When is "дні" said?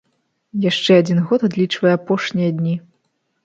2.59-2.75